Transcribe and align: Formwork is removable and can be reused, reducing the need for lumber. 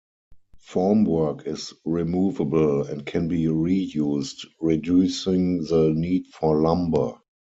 Formwork 0.67 1.45
is 1.45 1.75
removable 1.85 2.81
and 2.87 3.05
can 3.05 3.27
be 3.27 3.43
reused, 3.45 4.47
reducing 4.59 5.61
the 5.63 5.93
need 5.95 6.25
for 6.25 6.59
lumber. 6.59 7.19